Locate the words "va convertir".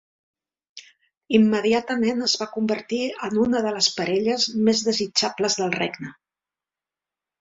2.43-3.01